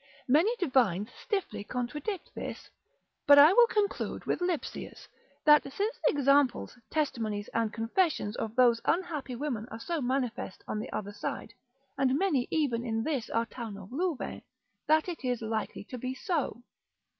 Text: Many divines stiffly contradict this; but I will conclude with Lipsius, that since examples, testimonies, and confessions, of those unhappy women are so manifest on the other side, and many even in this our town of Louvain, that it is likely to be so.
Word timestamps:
Many 0.27 0.55
divines 0.55 1.11
stiffly 1.13 1.63
contradict 1.63 2.33
this; 2.33 2.71
but 3.27 3.37
I 3.37 3.53
will 3.53 3.67
conclude 3.67 4.25
with 4.25 4.41
Lipsius, 4.41 5.07
that 5.45 5.61
since 5.71 5.99
examples, 6.07 6.75
testimonies, 6.89 7.49
and 7.53 7.71
confessions, 7.71 8.35
of 8.37 8.55
those 8.55 8.81
unhappy 8.83 9.35
women 9.35 9.67
are 9.69 9.79
so 9.79 10.01
manifest 10.01 10.63
on 10.67 10.79
the 10.79 10.91
other 10.91 11.13
side, 11.13 11.53
and 11.99 12.17
many 12.17 12.47
even 12.49 12.83
in 12.83 13.03
this 13.03 13.29
our 13.29 13.45
town 13.45 13.77
of 13.77 13.91
Louvain, 13.91 14.41
that 14.87 15.07
it 15.07 15.23
is 15.23 15.43
likely 15.43 15.83
to 15.91 15.99
be 15.99 16.15
so. 16.15 16.63